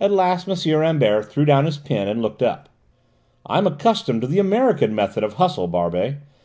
At 0.00 0.10
last 0.10 0.48
M. 0.48 0.76
Rambert 0.78 1.26
threw 1.30 1.44
down 1.44 1.64
his 1.64 1.78
pen 1.78 2.08
and 2.08 2.20
looked 2.20 2.42
up. 2.42 2.68
"I'm 3.46 3.68
accustomed 3.68 4.20
to 4.22 4.26
the 4.26 4.40
American 4.40 4.96
method 4.96 5.22
of 5.22 5.34
hustle, 5.34 5.68
Barbey. 5.68 6.16